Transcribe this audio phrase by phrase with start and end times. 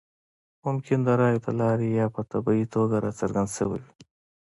[0.65, 3.83] ممکن د رایو له لارې یا په طبیعي توګه راڅرګند شوی وي.